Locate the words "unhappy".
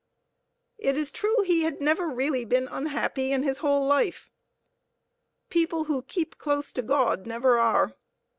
2.55-3.31